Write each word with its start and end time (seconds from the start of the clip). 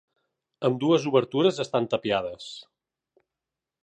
Ambdues 0.69 1.05
obertures 1.11 1.59
estan 1.65 1.87
tapiades. 1.91 2.51